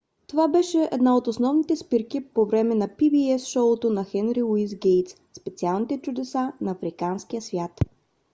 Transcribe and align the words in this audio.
това 0.27 0.47
беше 0.47 0.89
една 0.91 1.15
от 1.15 1.27
основните 1.27 1.75
спирки 1.75 2.33
по 2.33 2.45
време 2.45 2.75
на 2.75 2.87
pbs 2.87 3.45
шоуто 3.51 3.89
на 3.89 4.03
хенри 4.03 4.41
луис 4.41 4.75
гейтс 4.75 5.15
специалните 5.37 5.97
чудесата 6.01 6.53
на 6.61 6.71
африканския 6.71 7.41
свят 7.41 7.71